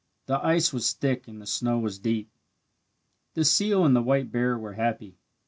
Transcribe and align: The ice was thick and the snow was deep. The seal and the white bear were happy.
The 0.25 0.43
ice 0.43 0.73
was 0.73 0.91
thick 0.93 1.27
and 1.27 1.39
the 1.39 1.45
snow 1.45 1.77
was 1.77 1.99
deep. 1.99 2.31
The 3.35 3.45
seal 3.45 3.85
and 3.85 3.95
the 3.95 4.01
white 4.01 4.31
bear 4.31 4.57
were 4.57 4.73
happy. 4.73 5.19